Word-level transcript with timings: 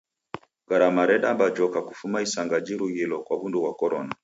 Garama 0.69 1.01
redamba 1.09 1.45
rejoka 1.49 1.79
kufuma 1.87 2.17
isanga 2.25 2.55
jirughilo 2.65 3.15
kwa 3.25 3.35
w'undu 3.39 3.59
ghwa 3.61 3.73
korona. 3.79 4.13